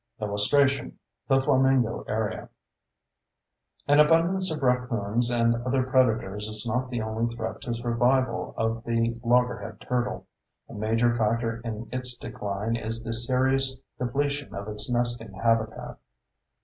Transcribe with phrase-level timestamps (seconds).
[0.19, 0.97] [Illustration:
[1.27, 2.49] THE FLAMINGO AREA]
[3.87, 8.83] An abundance of raccoons and other predators is not the only threat to survival of
[8.83, 10.25] the loggerhead turtle.
[10.67, 15.99] A major factor in its decline is the serious depletion of its nesting habitat.